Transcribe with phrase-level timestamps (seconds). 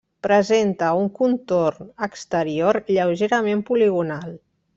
[0.27, 4.35] Presenta un contorn exterior lleugerament poligonal.